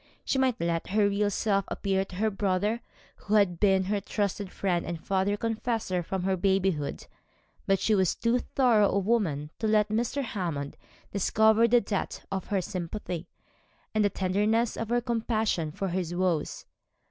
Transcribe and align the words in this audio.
She 0.25 0.39
might 0.39 0.59
let 0.59 0.87
her 0.87 1.07
real 1.09 1.29
self 1.29 1.63
appear 1.67 2.03
to 2.05 2.15
her 2.15 2.31
brother, 2.31 2.81
who 3.17 3.35
had 3.35 3.59
been 3.59 3.83
her 3.83 4.01
trusted 4.01 4.49
friend 4.51 4.83
and 4.83 4.99
father 4.99 5.37
confessor 5.37 6.01
from 6.01 6.23
her 6.23 6.35
babyhood; 6.35 7.05
but 7.67 7.77
she 7.79 7.93
was 7.93 8.15
too 8.15 8.39
thorough 8.39 8.89
a 8.89 8.97
woman 8.97 9.51
to 9.59 9.67
let 9.67 9.89
Mr. 9.89 10.23
Hammond 10.23 10.75
discover 11.13 11.67
the 11.67 11.81
depth 11.81 12.25
of 12.31 12.47
her 12.47 12.61
sympathy, 12.61 13.27
the 13.93 14.09
tenderness 14.09 14.75
of 14.75 14.89
her 14.89 15.01
compassion 15.01 15.71
for 15.71 15.89
his 15.89 16.15
woes. 16.15 16.65